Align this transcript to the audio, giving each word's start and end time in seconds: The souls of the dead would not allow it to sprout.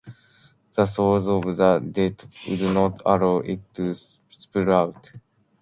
The 0.75 0.85
souls 0.85 1.27
of 1.27 1.43
the 1.55 1.77
dead 1.77 2.25
would 2.49 2.61
not 2.61 3.03
allow 3.05 3.37
it 3.37 3.59
to 3.75 3.93
sprout. 3.93 5.11